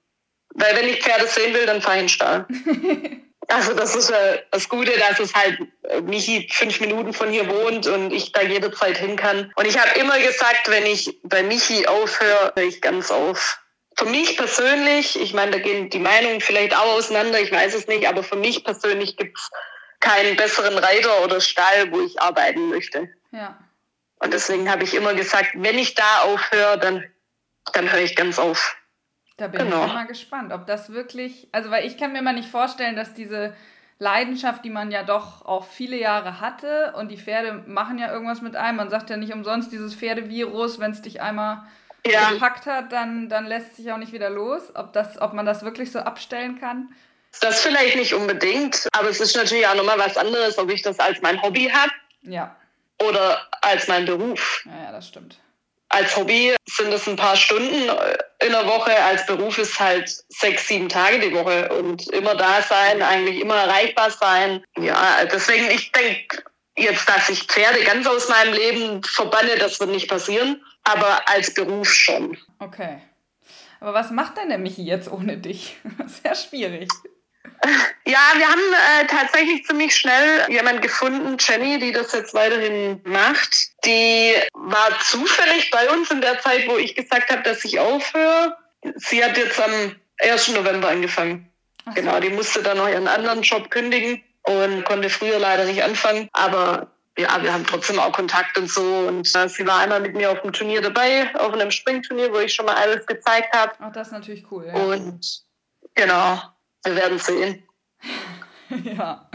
[0.54, 2.46] Weil wenn ich Pferde sehen will, dann fahre ich in den Stall.
[3.48, 7.48] also das ist äh, das Gute, dass es halt äh, Michi fünf Minuten von hier
[7.48, 9.52] wohnt und ich da jederzeit hin kann.
[9.56, 13.60] Und ich habe immer gesagt, wenn ich bei Michi aufhöre, höre ich ganz auf
[13.96, 17.88] für mich persönlich, ich meine, da gehen die Meinungen vielleicht auch auseinander, ich weiß es
[17.88, 19.50] nicht, aber für mich persönlich gibt es
[20.00, 23.10] keinen besseren Reiter oder Stall, wo ich arbeiten möchte.
[23.32, 23.58] Ja.
[24.20, 27.04] Und deswegen habe ich immer gesagt, wenn ich da aufhöre, dann,
[27.74, 28.76] dann höre ich ganz auf.
[29.38, 29.86] Da bin Genau.
[29.86, 33.14] ich mal gespannt, ob das wirklich, also weil ich kann mir mal nicht vorstellen, dass
[33.14, 33.56] diese
[34.00, 38.42] Leidenschaft, die man ja doch auch viele Jahre hatte und die Pferde machen ja irgendwas
[38.42, 38.78] mit einem.
[38.78, 41.64] Man sagt ja nicht umsonst dieses Pferdevirus, wenn es dich einmal
[42.06, 42.32] Ja.
[42.32, 44.72] gepackt hat, dann, dann lässt es sich auch nicht wieder los.
[44.76, 46.94] Ob, das, ob man das wirklich so abstellen kann.
[47.42, 51.00] Das vielleicht nicht unbedingt, aber es ist natürlich auch nochmal was anderes, ob ich das
[51.00, 51.92] als mein Hobby habe
[52.22, 52.56] Ja,
[53.02, 54.64] oder als mein Beruf.
[54.66, 55.40] ja, ja das stimmt.
[55.94, 57.90] Als Hobby sind es ein paar Stunden
[58.40, 62.62] in der Woche, als Beruf ist halt sechs, sieben Tage die Woche und immer da
[62.62, 64.64] sein, eigentlich immer erreichbar sein.
[64.78, 66.44] Ja, deswegen, ich denke
[66.76, 71.54] jetzt, dass ich Pferde ganz aus meinem Leben verbanne, das wird nicht passieren, aber als
[71.54, 72.38] Beruf schon.
[72.58, 73.00] Okay.
[73.80, 75.76] Aber was macht denn der Michi jetzt ohne dich?
[76.24, 76.90] Sehr schwierig.
[78.06, 83.56] Ja, wir haben äh, tatsächlich ziemlich schnell jemand gefunden, Jenny, die das jetzt weiterhin macht.
[83.86, 88.58] Die war zufällig bei uns in der Zeit, wo ich gesagt habe, dass ich aufhöre.
[88.98, 90.50] Sie hat jetzt am 1.
[90.50, 91.50] November angefangen.
[91.86, 91.94] So.
[91.94, 96.28] Genau, die musste dann noch ihren anderen Job kündigen und konnte früher leider nicht anfangen.
[96.34, 98.82] Aber ja, wir haben trotzdem auch Kontakt und so.
[98.82, 102.40] Und äh, sie war einmal mit mir auf dem Turnier dabei, auf einem Springturnier, wo
[102.40, 103.72] ich schon mal alles gezeigt habe.
[103.80, 104.68] Ach, das ist natürlich cool.
[104.68, 104.74] Ja.
[104.74, 105.44] Und
[105.96, 106.42] genau,
[106.84, 107.64] wir werden sehen.
[108.84, 109.30] ja.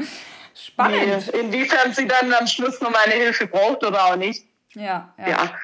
[0.55, 1.29] Spannend.
[1.29, 4.45] Inwiefern sie dann am Schluss noch meine Hilfe braucht oder auch nicht.
[4.75, 5.29] Ja, ja.
[5.29, 5.55] Ja.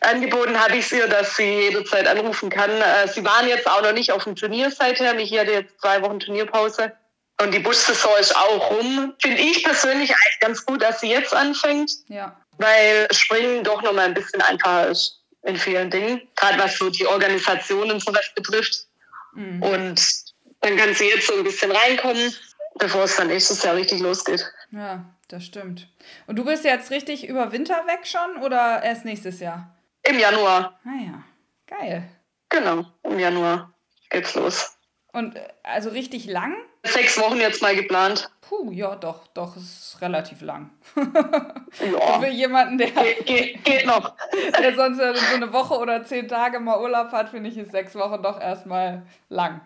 [0.00, 2.70] Angeboten habe ich es ihr, dass sie jederzeit anrufen kann.
[2.70, 5.14] Äh, Sie waren jetzt auch noch nicht auf dem Turnier seither.
[5.14, 6.92] Mich hatte jetzt zwei Wochen Turnierpause.
[7.42, 9.14] Und die Bussaison ist auch rum.
[9.20, 12.36] Finde ich persönlich eigentlich ganz gut, dass sie jetzt anfängt, ja.
[12.58, 16.22] weil Springen doch noch mal ein bisschen einfacher ist in vielen Dingen.
[16.36, 18.86] Gerade was so die Organisation und sowas betrifft.
[19.34, 19.62] Mhm.
[19.62, 20.29] Und
[20.60, 22.32] dann kann sie jetzt so ein bisschen reinkommen,
[22.78, 24.50] bevor es dann nächstes Jahr richtig losgeht.
[24.70, 25.88] Ja, das stimmt.
[26.26, 29.76] Und du bist jetzt richtig über Winter weg schon oder erst nächstes Jahr?
[30.02, 31.22] Im Januar, Ah ja,
[31.66, 32.08] geil.
[32.48, 33.72] genau, im Januar
[34.10, 34.76] geht's los.
[35.12, 36.54] Und äh, also richtig lang?
[36.82, 38.30] Sechs Wochen jetzt mal geplant.
[38.40, 40.70] Puh, ja, doch, doch, ist relativ lang.
[40.96, 44.14] Ja, Für jemanden, der, geht, geht, geht noch.
[44.58, 47.94] der sonst so eine Woche oder zehn Tage mal Urlaub hat, finde ich, ist sechs
[47.96, 49.60] Wochen doch erstmal lang.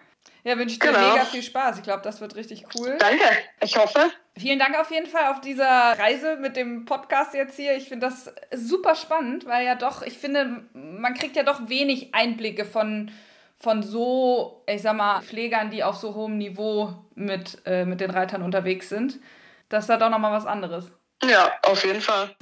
[0.45, 1.13] Ja, wünsche ich dir Genau.
[1.15, 1.79] mega viel Spaß.
[1.79, 2.97] Ich glaube, das wird richtig cool.
[2.99, 3.25] Danke,
[3.63, 4.11] ich hoffe.
[4.37, 5.67] Vielen Dank auf jeden Fall auf dieser
[5.99, 7.77] Reise mit dem Podcast jetzt hier.
[7.77, 12.15] Ich finde das super spannend, weil ja doch, ich finde, man kriegt ja doch wenig
[12.15, 13.11] Einblicke von,
[13.57, 18.11] von so, ich sag mal, Pflegern, die auf so hohem Niveau mit, äh, mit den
[18.11, 19.19] Reitern unterwegs sind.
[19.71, 20.91] Das ist da doch nochmal was anderes.
[21.23, 22.35] Ja, auf jeden Fall.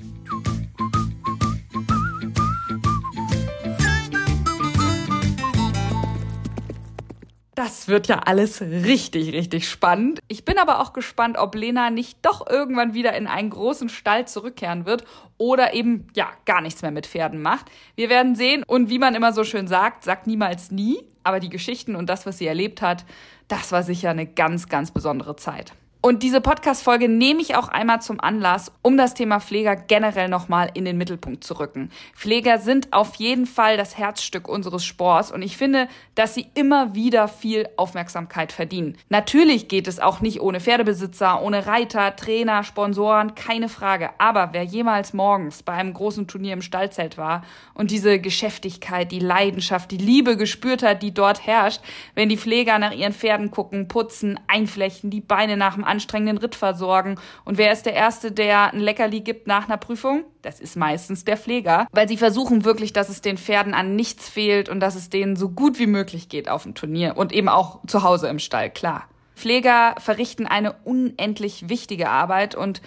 [7.54, 10.20] Das wird ja alles richtig, richtig spannend.
[10.28, 14.26] Ich bin aber auch gespannt, ob Lena nicht doch irgendwann wieder in einen großen Stall
[14.26, 15.04] zurückkehren wird
[15.36, 17.70] oder eben, ja, gar nichts mehr mit Pferden macht.
[17.94, 21.04] Wir werden sehen und wie man immer so schön sagt, sagt niemals nie.
[21.24, 23.04] Aber die Geschichten und das, was sie erlebt hat,
[23.48, 25.74] das war sicher eine ganz, ganz besondere Zeit.
[26.04, 30.68] Und diese Podcast-Folge nehme ich auch einmal zum Anlass, um das Thema Pfleger generell nochmal
[30.74, 31.90] in den Mittelpunkt zu rücken.
[32.16, 35.86] Pfleger sind auf jeden Fall das Herzstück unseres Sports und ich finde,
[36.16, 38.98] dass sie immer wieder viel Aufmerksamkeit verdienen.
[39.10, 44.10] Natürlich geht es auch nicht ohne Pferdebesitzer, ohne Reiter, Trainer, Sponsoren, keine Frage.
[44.18, 49.20] Aber wer jemals morgens bei einem großen Turnier im Stallzelt war und diese Geschäftigkeit, die
[49.20, 51.80] Leidenschaft, die Liebe gespürt hat, die dort herrscht,
[52.16, 56.54] wenn die Pfleger nach ihren Pferden gucken, putzen, einflechten, die Beine nach dem anstrengenden Ritt
[56.54, 57.16] versorgen.
[57.44, 60.24] Und wer ist der Erste, der ein Leckerli gibt nach einer Prüfung?
[60.40, 64.28] Das ist meistens der Pfleger, weil sie versuchen wirklich, dass es den Pferden an nichts
[64.28, 67.48] fehlt und dass es denen so gut wie möglich geht auf dem Turnier und eben
[67.48, 69.08] auch zu Hause im Stall, klar.
[69.34, 72.80] Pfleger verrichten eine unendlich wichtige Arbeit und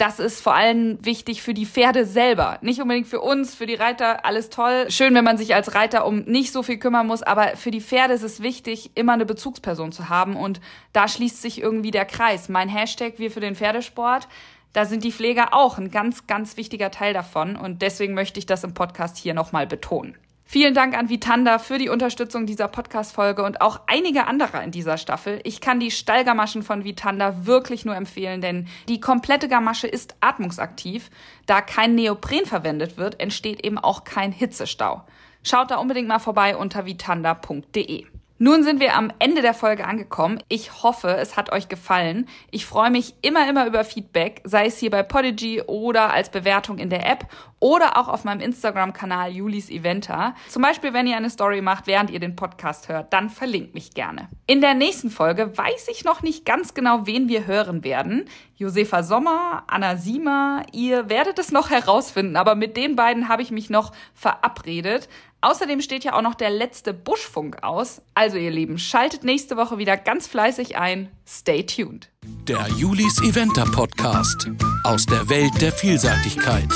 [0.00, 2.58] das ist vor allem wichtig für die Pferde selber.
[2.62, 4.86] Nicht unbedingt für uns, für die Reiter, alles toll.
[4.88, 7.82] Schön, wenn man sich als Reiter um nicht so viel kümmern muss, aber für die
[7.82, 10.36] Pferde ist es wichtig, immer eine Bezugsperson zu haben.
[10.36, 10.62] Und
[10.94, 12.48] da schließt sich irgendwie der Kreis.
[12.48, 14.26] Mein Hashtag Wir für den Pferdesport.
[14.72, 17.56] Da sind die Pfleger auch ein ganz, ganz wichtiger Teil davon.
[17.56, 20.16] Und deswegen möchte ich das im Podcast hier nochmal betonen.
[20.52, 24.98] Vielen Dank an Vitanda für die Unterstützung dieser Podcast-Folge und auch einige andere in dieser
[24.98, 25.38] Staffel.
[25.44, 31.08] Ich kann die Stallgamaschen von Vitanda wirklich nur empfehlen, denn die komplette Gamasche ist atmungsaktiv.
[31.46, 35.04] Da kein Neopren verwendet wird, entsteht eben auch kein Hitzestau.
[35.44, 38.06] Schaut da unbedingt mal vorbei unter vitanda.de.
[38.42, 40.42] Nun sind wir am Ende der Folge angekommen.
[40.48, 42.26] Ich hoffe, es hat euch gefallen.
[42.50, 46.78] Ich freue mich immer, immer über Feedback, sei es hier bei Podigy oder als Bewertung
[46.78, 47.26] in der App
[47.58, 50.34] oder auch auf meinem Instagram-Kanal Julis Eventer.
[50.48, 53.92] Zum Beispiel, wenn ihr eine Story macht, während ihr den Podcast hört, dann verlinkt mich
[53.92, 54.30] gerne.
[54.46, 58.24] In der nächsten Folge weiß ich noch nicht ganz genau, wen wir hören werden.
[58.56, 63.50] Josefa Sommer, Anna Siemer, ihr werdet es noch herausfinden, aber mit den beiden habe ich
[63.50, 65.10] mich noch verabredet.
[65.42, 68.02] Außerdem steht ja auch noch der letzte Buschfunk aus.
[68.14, 71.08] Also ihr Lieben, schaltet nächste Woche wieder ganz fleißig ein.
[71.26, 72.10] Stay tuned.
[72.46, 74.50] Der Julis Eventer Podcast
[74.84, 76.68] aus der Welt der Vielseitigkeit.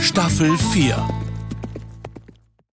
[0.00, 1.31] Staffel 4.